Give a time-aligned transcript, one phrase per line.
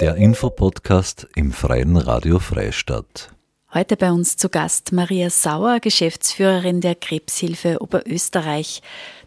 [0.00, 3.30] Der Infopodcast im Freien Radio Freistadt.
[3.72, 8.82] Heute bei uns zu Gast Maria Sauer, Geschäftsführerin der Krebshilfe Oberösterreich.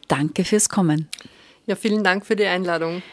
[0.08, 1.08] Danke fürs Kommen.
[1.66, 3.04] Ja, vielen Dank für die Einladung.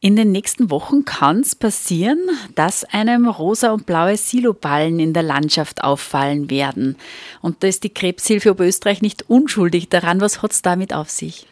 [0.00, 2.18] In den nächsten Wochen kann es passieren,
[2.54, 6.96] dass einem rosa und blaue Siloballen in der Landschaft auffallen werden.
[7.42, 10.22] Und da ist die Krebshilfe Oberösterreich nicht unschuldig daran.
[10.22, 11.46] Was hat es damit auf sich?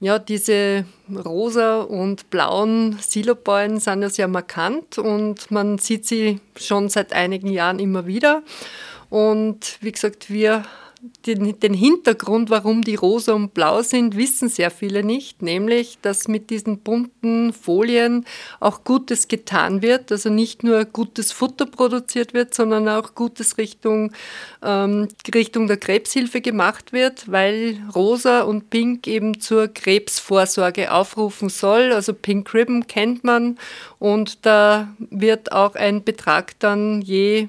[0.00, 0.84] Ja, diese
[1.24, 7.48] rosa und blauen Siloballen sind ja sehr markant und man sieht sie schon seit einigen
[7.48, 8.42] Jahren immer wieder.
[9.08, 10.64] Und wie gesagt, wir
[11.26, 16.28] den, den, Hintergrund, warum die rosa und blau sind, wissen sehr viele nicht, nämlich, dass
[16.28, 18.24] mit diesen bunten Folien
[18.60, 24.12] auch Gutes getan wird, also nicht nur gutes Futter produziert wird, sondern auch Gutes Richtung,
[24.62, 31.92] ähm, Richtung der Krebshilfe gemacht wird, weil rosa und pink eben zur Krebsvorsorge aufrufen soll.
[31.92, 33.58] Also Pink Ribbon kennt man
[33.98, 37.48] und da wird auch ein Betrag dann je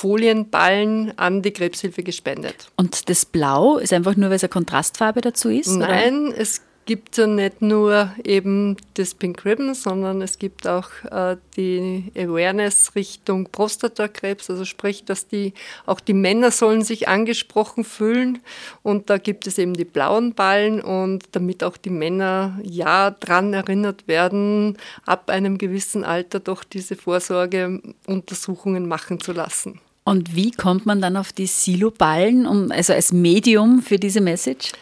[0.00, 2.70] Folienballen an die Krebshilfe gespendet.
[2.76, 5.68] Und das Blau ist einfach nur, weil es eine Kontrastfarbe dazu ist?
[5.68, 6.38] Nein, oder?
[6.38, 12.10] es gibt ja nicht nur eben das Pink Ribbon, sondern es gibt auch äh, die
[12.16, 15.52] Awareness Richtung Prostatakrebs, also sprich, dass die
[15.84, 18.38] auch die Männer sollen sich angesprochen fühlen
[18.82, 23.52] und da gibt es eben die blauen Ballen und damit auch die Männer ja dran
[23.52, 29.78] erinnert werden, ab einem gewissen Alter doch diese Vorsorgeuntersuchungen machen zu lassen.
[30.04, 34.72] Und wie kommt man dann auf die Siloballen, um, also als Medium für diese Message?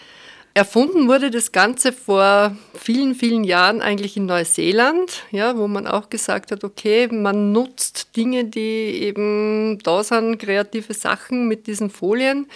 [0.54, 6.10] Erfunden wurde das Ganze vor vielen, vielen Jahren eigentlich in Neuseeland, ja, wo man auch
[6.10, 12.46] gesagt hat, okay, man nutzt Dinge, die eben da sind, kreative Sachen mit diesen Folien.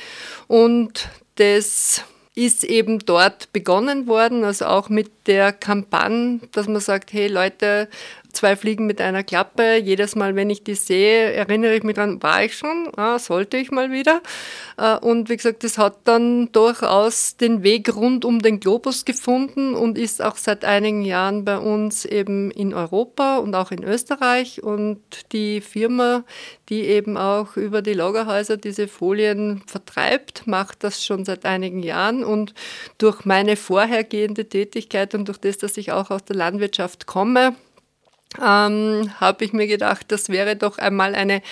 [0.48, 2.02] Und das
[2.34, 7.88] ist eben dort begonnen worden, also auch mit der Kampagne, dass man sagt, hey Leute,
[8.32, 9.76] zwei Fliegen mit einer Klappe.
[9.76, 13.56] Jedes Mal, wenn ich die sehe, erinnere ich mich dran, war ich schon, ah, sollte
[13.56, 14.22] ich mal wieder.
[14.76, 19.74] Äh, und wie gesagt, das hat dann durchaus den Weg rund um den Globus gefunden
[19.74, 24.62] und ist auch seit einigen Jahren bei uns eben in Europa und auch in Österreich.
[24.62, 25.00] Und
[25.32, 26.24] die Firma,
[26.68, 32.24] die eben auch über die Lagerhäuser diese Folien vertreibt, macht das schon seit einigen Jahren.
[32.24, 32.54] Und
[32.98, 37.54] durch meine vorhergehende Tätigkeit und durch das, dass ich auch aus der Landwirtschaft komme,
[38.40, 41.42] ähm, habe ich mir gedacht, das wäre doch einmal eine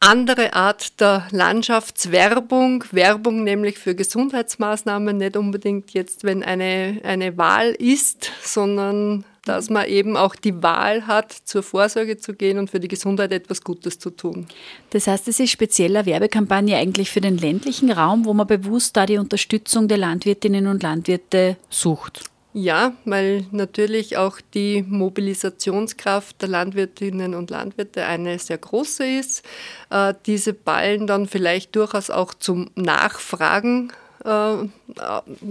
[0.00, 7.70] andere Art der Landschaftswerbung, Werbung nämlich für Gesundheitsmaßnahmen, nicht unbedingt jetzt, wenn eine, eine Wahl
[7.70, 12.80] ist, sondern dass man eben auch die Wahl hat, zur Vorsorge zu gehen und für
[12.80, 14.46] die Gesundheit etwas Gutes zu tun.
[14.90, 19.06] Das heißt, es ist spezieller Werbekampagne eigentlich für den ländlichen Raum, wo man bewusst da
[19.06, 22.24] die Unterstützung der Landwirtinnen und Landwirte sucht.
[22.58, 29.44] Ja, weil natürlich auch die Mobilisationskraft der Landwirtinnen und Landwirte eine sehr große ist.
[29.90, 33.92] Äh, diese Ballen dann vielleicht durchaus auch zum Nachfragen
[34.24, 34.54] äh,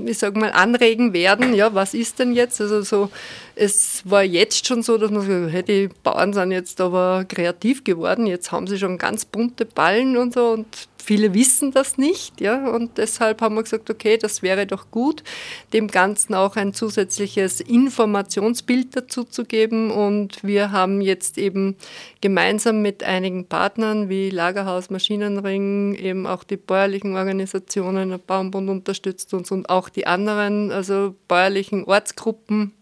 [0.03, 1.53] ich sag mal, anregen werden.
[1.53, 2.59] Ja, was ist denn jetzt?
[2.59, 3.11] Also so,
[3.53, 7.83] es war jetzt schon so, dass man sagt, hey, die Bauern sind jetzt aber kreativ
[7.83, 8.25] geworden.
[8.25, 10.65] Jetzt haben sie schon ganz bunte Ballen und so und
[11.05, 15.23] viele wissen das nicht, ja, und deshalb haben wir gesagt, okay, das wäre doch gut,
[15.71, 19.91] dem Ganzen auch ein zusätzliches Informationsbild dazu zu geben.
[19.91, 21.75] Und wir haben jetzt eben
[22.21, 29.33] gemeinsam mit einigen Partnern wie Lagerhaus, Maschinenring, eben auch die bäuerlichen Organisationen, der Baumbund unterstützt
[29.33, 32.73] uns und auch die anderen, also bäuerlichen Ortsgruppen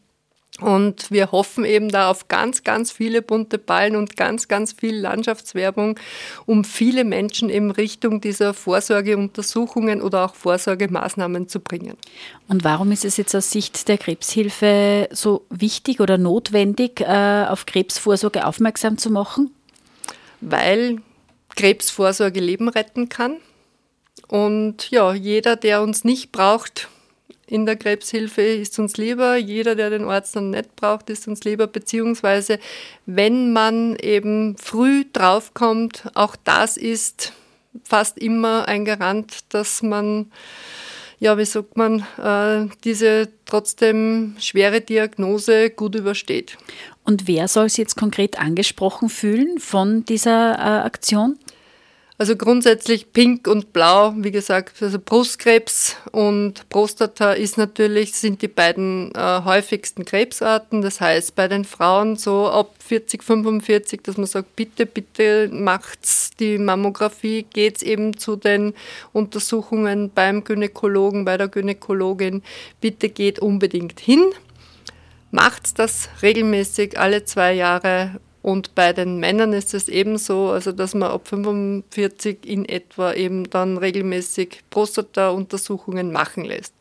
[0.60, 4.96] und wir hoffen eben da auf ganz, ganz viele bunte Ballen und ganz, ganz viel
[4.96, 6.00] Landschaftswerbung,
[6.46, 11.98] um viele Menschen in Richtung dieser Vorsorgeuntersuchungen oder auch Vorsorgemaßnahmen zu bringen.
[12.48, 17.66] Und warum ist es jetzt aus Sicht der Krebshilfe so wichtig oder notwendig, äh, auf
[17.66, 19.50] Krebsvorsorge aufmerksam zu machen?
[20.40, 21.02] Weil
[21.56, 23.38] Krebsvorsorge Leben retten kann.
[24.28, 26.90] Und ja, jeder, der uns nicht braucht,
[27.54, 29.36] in der Krebshilfe ist uns lieber.
[29.36, 31.68] Jeder, der den Arzt dann nicht braucht, ist uns lieber.
[31.68, 32.58] Beziehungsweise,
[33.06, 37.32] wenn man eben früh draufkommt, auch das ist
[37.84, 40.32] fast immer ein Garant, dass man,
[41.20, 46.58] ja, wie sagt man, äh, diese trotzdem schwere Diagnose gut übersteht.
[47.04, 51.38] Und wer soll sich jetzt konkret angesprochen fühlen von dieser äh, Aktion?
[52.24, 58.48] Also grundsätzlich pink und blau, wie gesagt, also Brustkrebs und Prostata ist natürlich, sind die
[58.48, 60.82] beiden äh, häufigsten Krebsarten.
[60.82, 66.32] Das heißt, bei den Frauen so ab 40, 45, dass man sagt, bitte, bitte macht's
[66.40, 68.74] die Mammographie, geht's eben zu den
[69.12, 72.42] Untersuchungen beim Gynäkologen, bei der Gynäkologin.
[72.80, 74.24] Bitte geht unbedingt hin.
[75.32, 80.94] Macht das regelmäßig alle zwei Jahre Und bei den Männern ist es ebenso, also dass
[80.94, 86.74] man ab 45 in etwa eben dann regelmäßig Prostata-Untersuchungen machen lässt.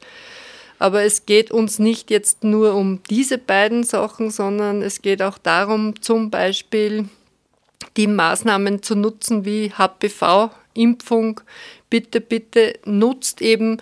[0.81, 5.39] Aber es geht uns nicht jetzt nur um diese beiden Sachen, sondern es geht auch
[5.39, 7.09] darum, zum Beispiel
[7.97, 11.41] die Maßnahmen zu nutzen wie HPV-Impfung.
[11.89, 13.81] Bitte, bitte nutzt eben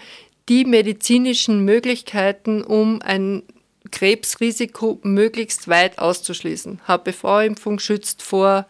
[0.50, 3.42] die medizinischen Möglichkeiten, um ein
[3.90, 6.80] Krebsrisiko möglichst weit auszuschließen.
[6.86, 8.66] HPV-Impfung schützt vor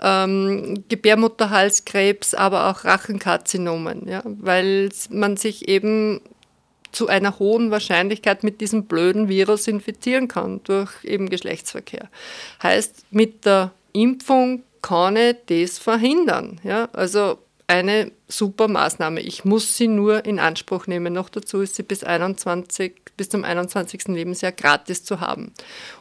[0.00, 6.20] ähm, Gebärmutterhalskrebs, aber auch Rachenkarzinomen, ja, weil man sich eben
[6.92, 12.08] zu einer hohen Wahrscheinlichkeit mit diesem blöden Virus infizieren kann durch eben Geschlechtsverkehr.
[12.62, 16.60] Heißt, mit der Impfung kann ich das verhindern.
[16.64, 16.88] Ja?
[16.92, 17.38] Also
[17.70, 19.20] eine super Maßnahme.
[19.20, 21.12] Ich muss sie nur in Anspruch nehmen.
[21.12, 24.08] Noch dazu ist sie bis, 21, bis zum 21.
[24.08, 25.52] Lebensjahr gratis zu haben.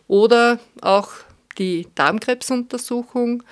[0.08, 1.12] Oder auch
[1.60, 3.44] die Darmkrebsuntersuchung.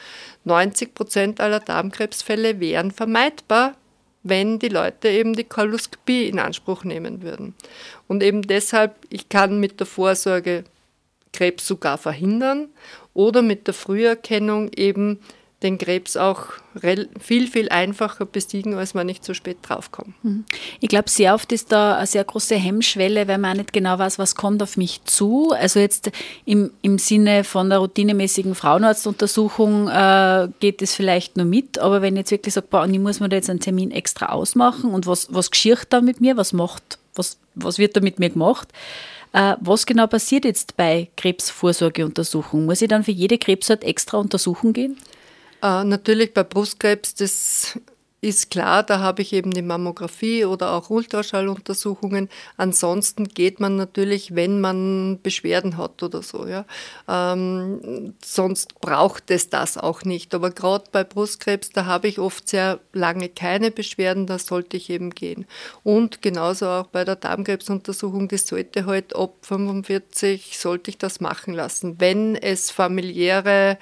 [0.45, 3.75] 90 Prozent aller Darmkrebsfälle wären vermeidbar,
[4.23, 7.53] wenn die Leute eben die Koloskopie in Anspruch nehmen würden.
[8.07, 10.63] Und eben deshalb, ich kann mit der Vorsorge
[11.33, 12.69] Krebs sogar verhindern
[13.13, 15.19] oder mit der Früherkennung eben
[15.63, 16.49] den Krebs auch
[17.19, 20.13] viel, viel einfacher besiegen, als man nicht so spät draufkommt.
[20.23, 20.45] Mhm.
[20.79, 23.97] Ich glaube, sehr oft ist da eine sehr große Hemmschwelle, weil man auch nicht genau
[23.97, 25.51] weiß, was kommt auf mich zu.
[25.57, 26.11] Also jetzt
[26.45, 32.15] im, im Sinne von der routinemäßigen Frauenarztuntersuchung äh, geht es vielleicht nur mit, aber wenn
[32.15, 35.33] ich jetzt wirklich sage, ich muss mir da jetzt einen Termin extra ausmachen und was,
[35.33, 38.71] was geschieht da mit mir, was macht, was, was wird da mit mir gemacht,
[39.33, 42.67] äh, was genau passiert jetzt bei Krebsvorsorgeuntersuchungen?
[42.67, 44.97] Muss ich dann für jede Krebsart extra untersuchen gehen?
[45.61, 47.79] Äh, natürlich bei Brustkrebs, das
[48.19, 52.29] ist klar, da habe ich eben die Mammographie oder auch Ultraschalluntersuchungen.
[52.57, 56.47] Ansonsten geht man natürlich, wenn man Beschwerden hat oder so.
[56.47, 56.65] Ja.
[57.07, 60.33] Ähm, sonst braucht es das auch nicht.
[60.33, 64.89] Aber gerade bei Brustkrebs, da habe ich oft sehr lange keine Beschwerden, da sollte ich
[64.89, 65.45] eben gehen.
[65.83, 71.53] Und genauso auch bei der Darmkrebsuntersuchung, das sollte halt ab 45, sollte ich das machen
[71.53, 71.99] lassen.
[71.99, 73.77] Wenn es familiäre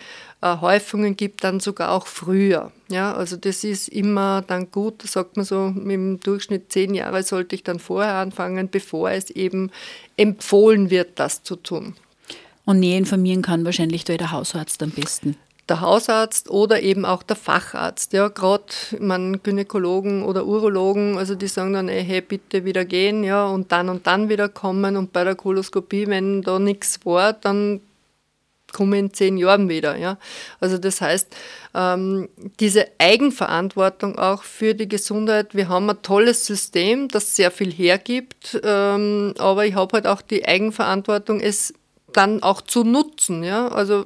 [0.53, 2.71] Häufungen gibt, dann sogar auch früher.
[2.89, 7.56] Ja, also das ist immer dann gut, sagt man so, im Durchschnitt zehn Jahre sollte
[7.56, 9.71] ich dann vorher anfangen, bevor es eben
[10.18, 11.95] empfohlen wird, das zu tun.
[12.65, 15.36] Und näher informieren kann wahrscheinlich der Hausarzt am besten
[15.69, 18.13] der Hausarzt oder eben auch der Facharzt.
[18.13, 18.65] Ja, gerade
[19.00, 23.71] man Gynäkologen oder Urologen, also die sagen dann, ey, hey, bitte wieder gehen, ja, und
[23.71, 24.95] dann und dann wieder kommen.
[24.95, 27.81] Und bei der Koloskopie, wenn da nichts war, dann
[28.75, 29.98] komme in zehn Jahren wieder.
[29.98, 30.18] Ja?
[30.60, 31.33] Also das heißt,
[31.74, 32.27] ähm,
[32.60, 38.60] diese Eigenverantwortung auch für die Gesundheit, wir haben ein tolles System, das sehr viel hergibt,
[38.63, 41.74] ähm, aber ich habe halt auch die Eigenverantwortung, es
[42.12, 43.44] dann auch zu nutzen.
[43.44, 43.69] Ja?
[43.69, 44.06] Also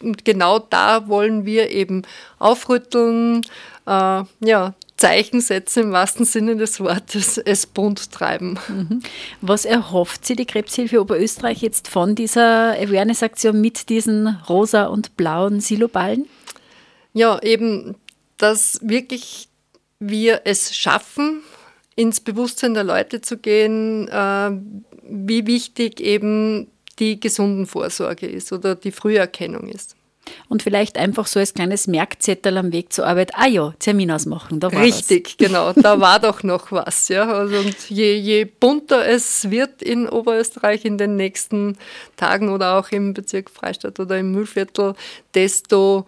[0.00, 2.02] genau da wollen wir eben
[2.40, 3.42] aufrütteln,
[3.86, 8.58] äh, ja, Zeichen setzen im wahrsten Sinne des Wortes, es bunt treiben.
[8.68, 9.00] Mhm.
[9.40, 15.60] Was erhofft Sie die Krebshilfe Oberösterreich jetzt von dieser Awareness-Aktion mit diesen rosa und blauen
[15.60, 16.26] Siloballen?
[17.14, 17.94] Ja, eben,
[18.38, 19.48] dass wirklich
[20.00, 21.42] wir es schaffen,
[21.94, 24.50] ins Bewusstsein der Leute zu gehen, äh,
[25.02, 26.68] wie wichtig eben
[26.98, 29.97] die gesunden Vorsorge ist oder die Früherkennung ist
[30.48, 34.60] und vielleicht einfach so als kleines Merkzettel am Weg zur Arbeit, ah ja, Termin ausmachen,
[34.60, 35.46] da war Richtig, was.
[35.46, 37.08] genau, da war doch noch was.
[37.08, 37.30] Ja.
[37.30, 41.76] Also, und je, je bunter es wird in Oberösterreich in den nächsten
[42.16, 44.94] Tagen oder auch im Bezirk Freistadt oder im Mühlviertel,
[45.34, 46.06] desto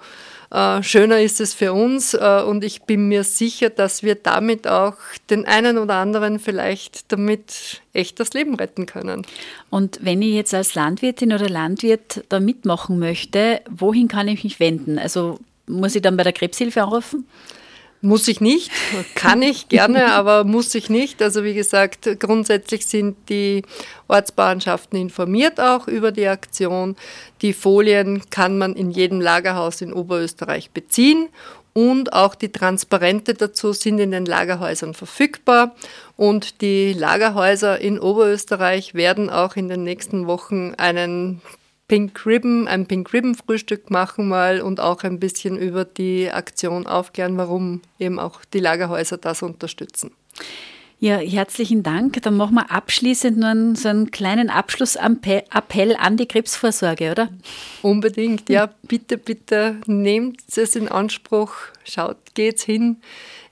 [0.51, 4.67] äh, schöner ist es für uns äh, und ich bin mir sicher, dass wir damit
[4.67, 4.97] auch
[5.31, 9.27] den einen oder anderen vielleicht damit echt das Leben retten können.
[9.69, 14.61] Und wenn ich jetzt als Landwirtin oder Landwirt da mitmachen möchte, wohin kann ich mich
[14.61, 14.99] wenden?
[14.99, 17.27] Also muss ich dann bei der Krebshilfe anrufen?
[18.03, 18.71] Muss ich nicht,
[19.15, 21.21] kann ich gerne, aber muss ich nicht.
[21.21, 23.63] Also wie gesagt, grundsätzlich sind die
[24.09, 26.97] Ortsbauernschaften informiert auch über die Aktion.
[27.43, 31.29] Die Folien kann man in jedem Lagerhaus in Oberösterreich beziehen
[31.81, 35.75] und auch die Transparente dazu sind in den Lagerhäusern verfügbar.
[36.15, 41.41] Und die Lagerhäuser in Oberösterreich werden auch in den nächsten Wochen einen
[41.89, 46.87] Pink Ribbon, ein Pink Ribbon Frühstück machen mal und auch ein bisschen über die Aktion
[46.87, 50.11] aufklären, warum eben auch die Lagerhäuser das unterstützen.
[51.03, 52.21] Ja, herzlichen Dank.
[52.21, 57.31] Dann machen wir abschließend nur einen, so einen kleinen Abschlussappell an die Krebsvorsorge, oder?
[57.81, 58.69] Unbedingt, ja.
[58.83, 61.55] Bitte, bitte nehmt es in Anspruch.
[61.85, 62.99] Schaut, geht's hin.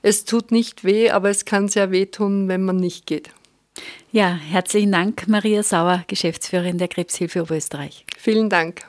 [0.03, 3.31] Es tut nicht weh, aber es kann sehr wehtun, wenn man nicht geht.
[4.11, 8.05] Ja, herzlichen Dank, Maria Sauer, Geschäftsführerin der Krebshilfe Oberösterreich.
[8.15, 8.83] Vielen Dank.